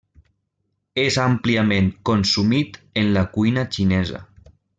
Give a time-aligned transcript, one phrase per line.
[1.01, 4.25] És àmpliament consumit en la cuina xinesa.